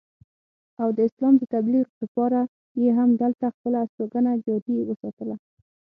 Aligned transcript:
او 0.81 0.87
د 0.97 0.97
اسلام 1.09 1.33
د 1.37 1.43
تبليغ 1.53 1.85
دپاره 2.01 2.39
ئې 2.79 2.87
هم 2.97 3.09
دلته 3.21 3.45
خپله 3.55 3.77
استوګنه 3.85 4.31
جاري 4.45 4.77
اوساتله 4.89 5.35